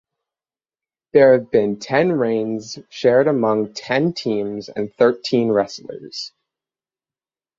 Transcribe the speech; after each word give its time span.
There 1.13 1.33
have 1.33 1.51
been 1.51 1.77
ten 1.77 2.11
reigns 2.13 2.79
shared 2.89 3.27
among 3.27 3.73
ten 3.75 4.13
teams 4.13 4.67
and 4.67 4.91
thirteen 4.91 5.49
wrestlers. 5.51 6.31